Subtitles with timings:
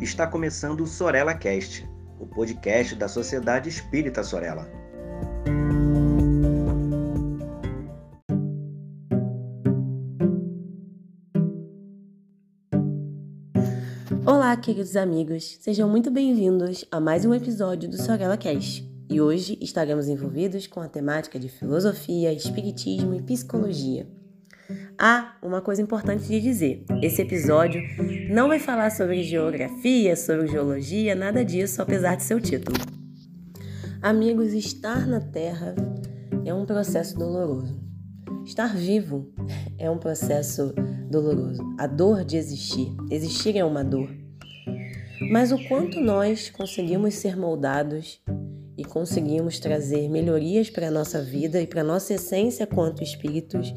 [0.00, 1.84] Está começando o Sorella Cast,
[2.20, 4.70] o podcast da Sociedade Espírita Sorella.
[14.24, 18.88] Olá, queridos amigos, sejam muito bem-vindos a mais um episódio do Sorella Cast.
[19.10, 24.06] E hoje estaremos envolvidos com a temática de filosofia, espiritismo e psicologia.
[24.98, 27.80] Há uma coisa importante de dizer: esse episódio
[28.30, 32.76] não vai falar sobre geografia, sobre geologia, nada disso, apesar de seu título.
[34.02, 35.74] Amigos, estar na Terra
[36.44, 37.80] é um processo doloroso.
[38.44, 39.32] Estar vivo
[39.78, 40.74] é um processo
[41.10, 41.62] doloroso.
[41.78, 42.94] A dor de existir.
[43.10, 44.10] Existir é uma dor.
[45.30, 48.20] Mas o quanto nós conseguimos ser moldados
[48.76, 53.74] e conseguimos trazer melhorias para a nossa vida e para a nossa essência quanto espíritos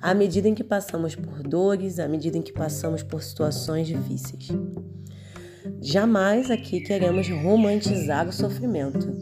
[0.00, 4.48] à medida em que passamos por dores, à medida em que passamos por situações difíceis.
[5.80, 9.12] Jamais aqui queremos romantizar o sofrimento.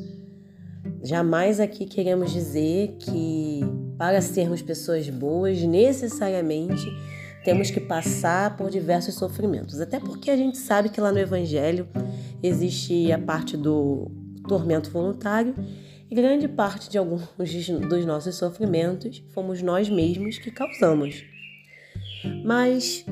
[1.03, 3.61] Jamais aqui queremos dizer que
[3.97, 6.85] para sermos pessoas boas, necessariamente
[7.45, 9.81] temos que passar por diversos sofrimentos.
[9.81, 11.89] Até porque a gente sabe que lá no Evangelho
[12.43, 14.11] existe a parte do
[14.49, 15.55] tormento voluntário
[16.11, 17.29] e grande parte de alguns
[17.89, 21.25] dos nossos sofrimentos fomos nós mesmos que causamos.
[22.45, 23.05] Mas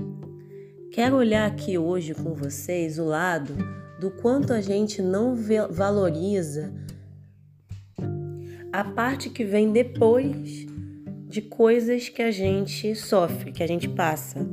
[0.93, 3.55] quero olhar aqui hoje com vocês o lado
[4.01, 5.37] do quanto a gente não
[5.71, 6.73] valoriza
[8.73, 10.67] a parte que vem depois
[11.29, 14.47] de coisas que a gente sofre, que a gente passa.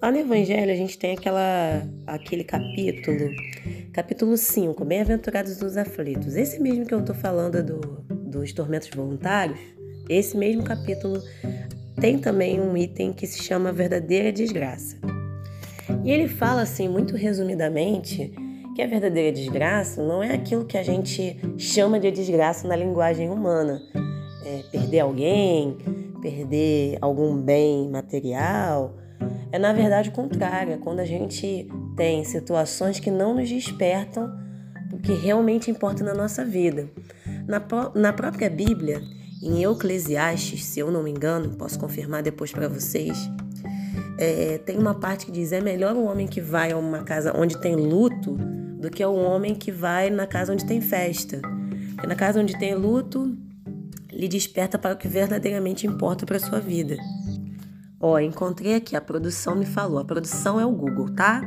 [0.00, 3.30] Lá no Evangelho a gente tem aquela, aquele capítulo
[3.94, 6.36] Capítulo 5, Bem-aventurados dos aflitos.
[6.36, 7.80] Esse mesmo que eu estou falando do,
[8.28, 9.58] dos tormentos voluntários,
[10.06, 11.18] esse mesmo capítulo
[11.98, 14.98] tem também um item que se chama Verdadeira Desgraça.
[16.04, 18.34] E ele fala assim, muito resumidamente,
[18.74, 23.30] que a verdadeira desgraça não é aquilo que a gente chama de desgraça na linguagem
[23.30, 23.80] humana.
[24.44, 25.78] É perder alguém,
[26.20, 28.94] perder algum bem material,
[29.56, 34.38] é na verdade o contrário, é quando a gente tem situações que não nos despertam
[34.92, 36.90] o que realmente importa na nossa vida.
[37.48, 37.62] Na,
[37.94, 39.00] na própria Bíblia,
[39.42, 43.30] em Eclesiastes, se eu não me engano, posso confirmar depois para vocês,
[44.18, 47.32] é, tem uma parte que diz: é melhor o homem que vai a uma casa
[47.34, 48.36] onde tem luto
[48.78, 51.40] do que o homem que vai na casa onde tem festa.
[51.94, 53.34] Porque na casa onde tem luto,
[54.12, 56.98] lhe desperta para o que verdadeiramente importa para sua vida.
[57.98, 59.98] Ó, encontrei aqui, a produção me falou.
[59.98, 61.40] A produção é o Google, tá?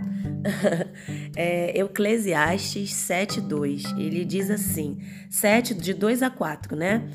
[1.35, 3.97] é Eclesiastes 7,2.
[3.99, 4.97] Ele diz assim:
[5.29, 7.07] 7 de 2 a 4, né?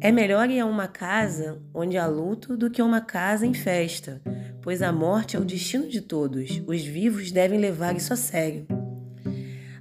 [0.00, 4.22] É melhor ir a uma casa onde há luto do que uma casa em festa,
[4.62, 6.62] pois a morte é o destino de todos.
[6.66, 8.66] Os vivos devem levar isso a sério.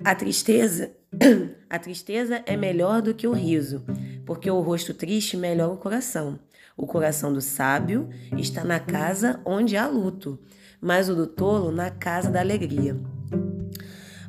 [0.03, 0.91] A tristeza,
[1.69, 3.85] a tristeza é melhor do que o riso,
[4.25, 6.38] porque o rosto triste melhora o coração.
[6.78, 10.38] O coração do sábio está na casa onde há luto,
[10.81, 12.97] mas o do tolo na casa da alegria.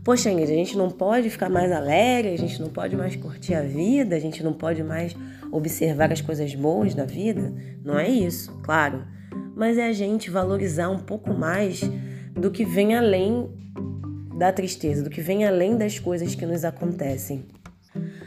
[0.04, 3.54] Poxa, Ingrid, a gente não pode ficar mais alegre, a gente não pode mais curtir
[3.54, 5.16] a vida, a gente não pode mais
[5.50, 7.52] observar as coisas boas da vida.
[7.84, 9.02] Não é isso, claro.
[9.56, 11.80] Mas é a gente valorizar um pouco mais
[12.32, 13.50] do que vem além
[14.38, 17.55] da tristeza, do que vem além das coisas que nos acontecem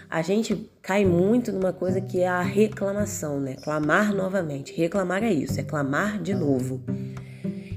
[0.10, 3.56] a gente cai muito numa coisa que é a reclamação, né?
[3.64, 4.74] Clamar novamente.
[4.76, 6.82] Reclamar é isso, é clamar de novo.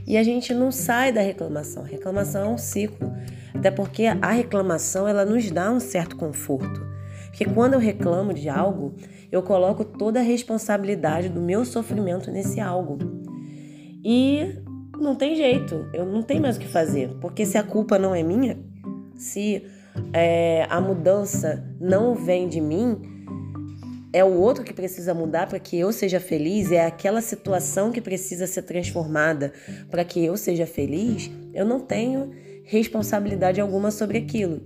[0.07, 1.83] E a gente não sai da reclamação.
[1.83, 3.13] A reclamação é um ciclo.
[3.55, 6.81] Até porque a reclamação ela nos dá um certo conforto.
[7.27, 8.95] Porque quando eu reclamo de algo,
[9.31, 12.99] eu coloco toda a responsabilidade do meu sofrimento nesse algo.
[14.03, 14.59] E
[14.99, 17.11] não tem jeito, eu não tenho mais o que fazer.
[17.21, 18.59] Porque se a culpa não é minha,
[19.17, 19.65] se
[20.13, 23.01] é, a mudança não vem de mim,
[24.13, 28.01] é o outro que precisa mudar para que eu seja feliz, é aquela situação que
[28.01, 29.53] precisa ser transformada
[29.91, 32.31] para que eu seja feliz, eu não tenho
[32.65, 34.61] responsabilidade alguma sobre aquilo.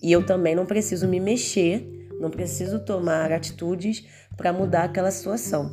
[0.00, 4.04] E eu também não preciso me mexer, não preciso tomar atitudes
[4.36, 5.70] para mudar aquela situação.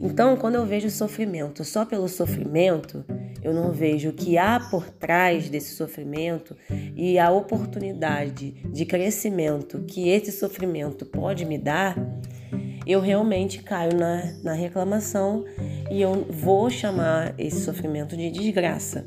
[0.00, 3.04] Então, quando eu vejo sofrimento só pelo sofrimento,
[3.42, 6.56] eu não vejo o que há por trás desse sofrimento
[6.96, 11.96] e a oportunidade de crescimento que esse sofrimento pode me dar,
[12.86, 15.44] eu realmente caio na, na reclamação
[15.90, 19.06] e eu vou chamar esse sofrimento de desgraça.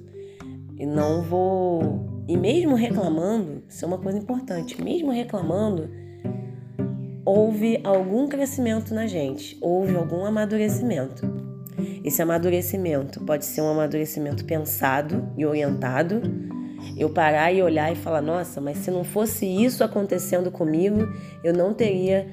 [0.78, 2.24] E não vou.
[2.28, 5.90] E mesmo reclamando, isso é uma coisa importante, mesmo reclamando,
[7.26, 11.41] houve algum crescimento na gente, houve algum amadurecimento.
[12.04, 16.22] Esse amadurecimento pode ser um amadurecimento pensado e orientado,
[16.98, 21.08] Eu parar e olhar e falar: nossa, mas se não fosse isso acontecendo comigo,
[21.44, 22.28] eu não teria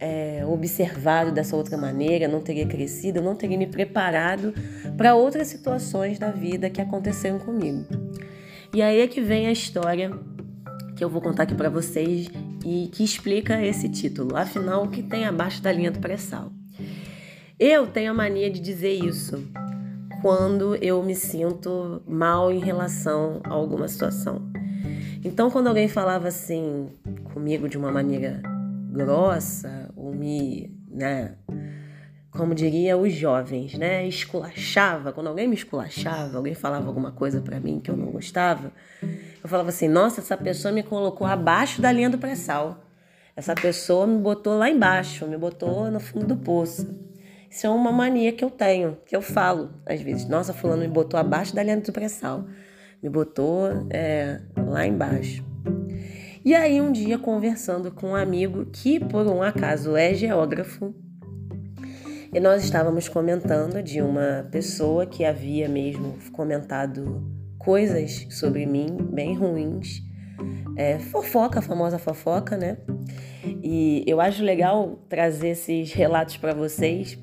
[0.00, 4.52] é, observado dessa outra maneira, não teria crescido, não teria me preparado
[4.96, 7.86] para outras situações da vida que aconteceram comigo.
[8.74, 10.10] E aí é que vem a história
[10.96, 12.28] que eu vou contar aqui para vocês
[12.64, 14.36] e que explica esse título.
[14.36, 16.50] Afinal, o que tem abaixo da linha do pré-sal?
[17.64, 19.40] Eu tenho a mania de dizer isso
[20.20, 24.50] quando eu me sinto mal em relação a alguma situação.
[25.24, 26.88] Então, quando alguém falava assim
[27.32, 28.42] comigo de uma maneira
[28.90, 31.36] grossa, ou me, né,
[32.32, 37.60] como diria os jovens, né, esculachava, quando alguém me esculachava, alguém falava alguma coisa para
[37.60, 41.92] mim que eu não gostava, eu falava assim: "Nossa, essa pessoa me colocou abaixo da
[41.92, 42.84] linha do pré-sal.
[43.36, 47.11] Essa pessoa me botou lá embaixo, me botou no fundo do poço".
[47.52, 50.26] Isso é uma mania que eu tenho, que eu falo às vezes.
[50.26, 52.46] Nossa, fulano me botou abaixo da linha do pré-sal.
[53.02, 55.44] Me botou é, lá embaixo.
[56.42, 60.94] E aí, um dia, conversando com um amigo que, por um acaso, é geógrafo,
[62.32, 67.22] e nós estávamos comentando de uma pessoa que havia mesmo comentado
[67.58, 70.00] coisas sobre mim bem ruins.
[70.74, 72.78] É, fofoca, a famosa fofoca, né?
[73.62, 77.18] E eu acho legal trazer esses relatos para vocês,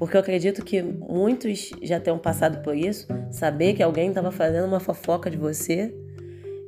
[0.00, 4.64] porque eu acredito que muitos já tenham passado por isso, saber que alguém estava fazendo
[4.66, 5.94] uma fofoca de você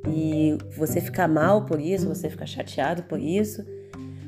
[0.07, 3.65] e você ficar mal por isso, você ficar chateado por isso,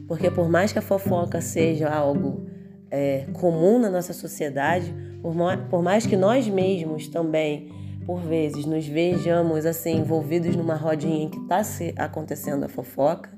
[0.08, 2.48] porque por mais que a fofoca seja algo
[2.90, 4.92] é, comum na nossa sociedade,
[5.22, 5.36] por
[5.70, 7.70] por mais que nós mesmos também,
[8.08, 11.62] por vezes, nos vejamos assim envolvidos numa rodinha em que está
[11.98, 13.30] acontecendo a fofoca,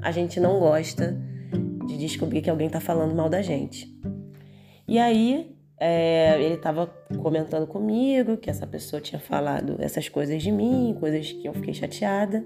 [0.00, 1.20] a gente não gosta
[1.88, 3.92] de descobrir que alguém está falando mal da gente.
[4.90, 6.88] E aí é, ele estava
[7.22, 11.72] comentando comigo que essa pessoa tinha falado essas coisas de mim, coisas que eu fiquei
[11.72, 12.44] chateada.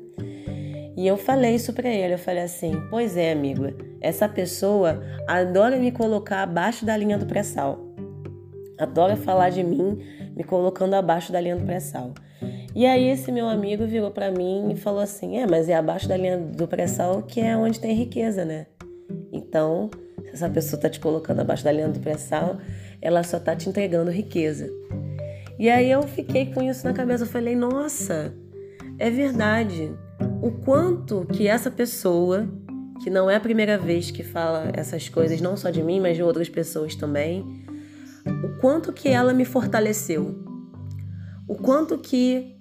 [0.95, 3.65] E eu falei isso para ele, eu falei assim: "Pois é, amigo,
[3.99, 7.79] essa pessoa adora me colocar abaixo da linha do pré-sal.
[8.79, 9.99] Adora falar de mim
[10.37, 12.13] me colocando abaixo da linha do pré-sal.
[12.75, 16.07] E aí esse meu amigo virou para mim e falou assim: "É, mas é abaixo
[16.07, 18.67] da linha do pré-sal que é onde tem riqueza, né?
[19.33, 19.89] Então,
[20.35, 22.59] essa pessoa tá te colocando abaixo da linha do pré-sal,
[23.01, 24.69] ela só tá te entregando riqueza.
[25.57, 27.23] E aí eu fiquei com isso na cabeça.
[27.23, 28.35] Eu falei, nossa,
[28.99, 29.93] é verdade.
[30.43, 32.49] O quanto que essa pessoa,
[33.01, 36.17] que não é a primeira vez que fala essas coisas, não só de mim, mas
[36.17, 37.65] de outras pessoas também,
[38.27, 40.43] o quanto que ela me fortaleceu.
[41.47, 42.57] O quanto que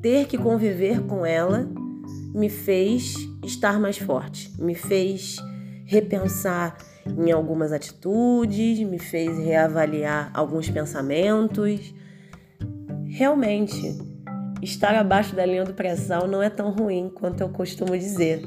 [0.00, 1.68] ter que conviver com ela
[2.34, 3.14] me fez
[3.44, 5.36] estar mais forte, me fez
[5.90, 11.92] repensar em algumas atitudes, me fez reavaliar alguns pensamentos.
[13.08, 13.98] Realmente,
[14.62, 18.40] estar abaixo da linha do pré-sal não é tão ruim quanto eu costumo dizer,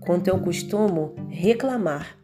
[0.00, 2.18] quanto eu costumo reclamar.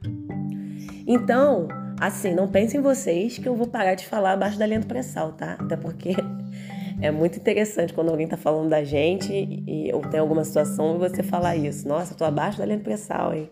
[1.07, 1.67] Então,
[1.99, 5.33] assim, não pensem vocês que eu vou parar de falar abaixo da linha do pré-sal,
[5.33, 5.57] tá?
[5.59, 6.15] Até porque
[7.01, 10.99] é muito interessante quando alguém tá falando da gente e, ou tem alguma situação e
[10.99, 11.89] você falar isso.
[11.89, 13.51] Nossa, eu tô abaixo da linha do pré-sal, hein?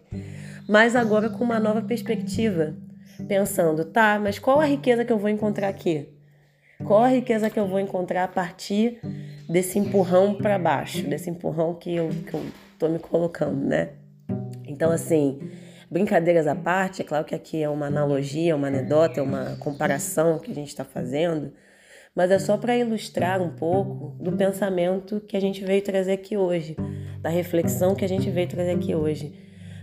[0.68, 2.74] Mas agora com uma nova perspectiva,
[3.26, 6.08] pensando, tá, mas qual a riqueza que eu vou encontrar aqui?
[6.84, 9.00] Qual a riqueza que eu vou encontrar a partir
[9.48, 12.44] desse empurrão para baixo, desse empurrão que eu, que eu
[12.78, 13.90] tô me colocando, né?
[14.66, 15.50] Então, assim,
[15.90, 20.38] brincadeiras à parte, é claro que aqui é uma analogia, uma anedota, é uma comparação
[20.38, 21.52] que a gente está fazendo,
[22.14, 26.36] mas é só para ilustrar um pouco do pensamento que a gente veio trazer aqui
[26.36, 26.76] hoje,
[27.20, 29.32] da reflexão que a gente veio trazer aqui hoje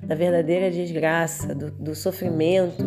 [0.10, 2.84] da verdadeira desgraça, do, do sofrimento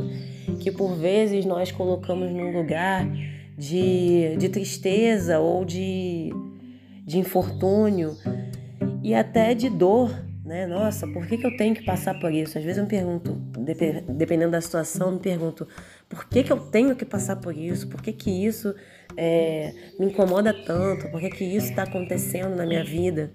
[0.58, 3.08] que por vezes nós colocamos num lugar
[3.56, 6.30] de, de tristeza ou de,
[7.06, 8.16] de infortúnio
[9.04, 10.12] e até de dor,
[10.44, 10.66] né?
[10.66, 12.58] Nossa, por que, que eu tenho que passar por isso?
[12.58, 13.34] Às vezes eu me pergunto,
[14.08, 15.66] dependendo da situação, eu me pergunto,
[16.08, 17.86] por que, que eu tenho que passar por isso?
[17.86, 18.74] Por que, que isso
[19.16, 21.08] é, me incomoda tanto?
[21.08, 23.32] Por que, que isso está acontecendo na minha vida?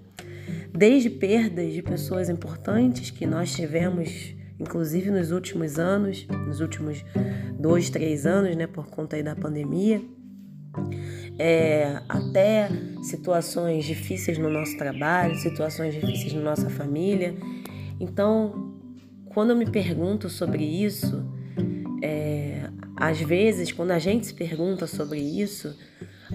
[0.72, 7.04] Desde perdas de pessoas importantes que nós tivemos, inclusive nos últimos anos, nos últimos
[7.58, 10.02] dois, três anos, né, por conta aí da pandemia,
[11.38, 12.68] é, até
[13.02, 17.34] situações difíceis no nosso trabalho, situações difíceis na nossa família.
[18.00, 18.74] Então,
[19.26, 21.24] quando eu me pergunto sobre isso,
[22.02, 25.76] é, às vezes, quando a gente se pergunta sobre isso,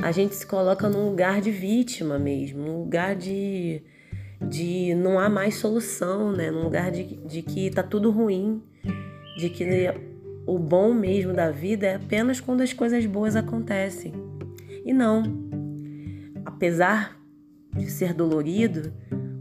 [0.01, 3.83] a gente se coloca num lugar de vítima mesmo, num lugar de,
[4.41, 6.51] de não há mais solução, né?
[6.51, 8.61] Num lugar de, de que tá tudo ruim,
[9.37, 9.65] de que
[10.45, 14.13] o bom mesmo da vida é apenas quando as coisas boas acontecem.
[14.85, 15.23] E não.
[16.45, 17.17] Apesar
[17.75, 18.93] de ser dolorido,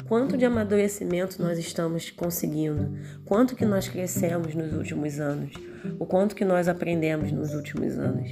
[0.08, 5.52] quanto de amadurecimento nós estamos conseguindo, quanto que nós crescemos nos últimos anos,
[5.98, 8.30] o quanto que nós aprendemos nos últimos anos.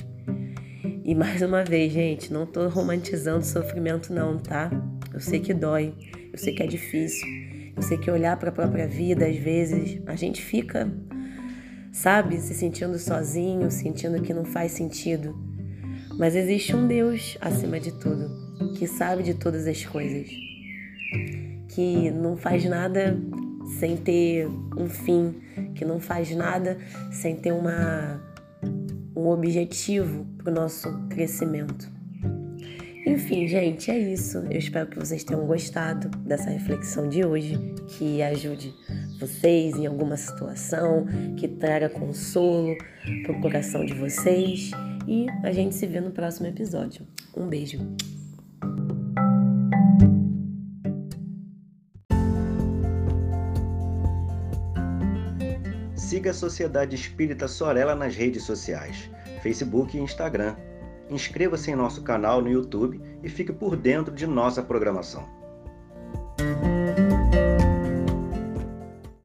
[1.04, 4.70] E mais uma vez, gente, não tô romantizando sofrimento não, tá?
[5.12, 5.92] Eu sei que dói,
[6.32, 7.26] eu sei que é difícil,
[7.76, 10.92] eu sei que olhar para a própria vida às vezes a gente fica,
[11.92, 15.36] sabe, se sentindo sozinho, sentindo que não faz sentido.
[16.18, 18.30] Mas existe um Deus acima de tudo,
[18.76, 20.28] que sabe de todas as coisas,
[21.68, 23.18] que não faz nada
[23.78, 24.46] sem ter
[24.76, 25.34] um fim,
[25.74, 26.76] que não faz nada
[27.10, 28.20] sem ter uma
[29.16, 31.99] um objetivo para o nosso crescimento.
[33.06, 34.38] Enfim, gente, é isso.
[34.38, 38.74] Eu espero que vocês tenham gostado dessa reflexão de hoje, que ajude
[39.18, 42.76] vocês em alguma situação, que traga consolo
[43.22, 44.70] para o coração de vocês.
[45.08, 47.06] E a gente se vê no próximo episódio.
[47.36, 47.78] Um beijo.
[55.94, 59.08] Siga a Sociedade Espírita Sorella nas redes sociais,
[59.42, 60.56] Facebook e Instagram.
[61.10, 65.39] Inscreva-se em nosso canal no YouTube e fique por dentro de nossa programação.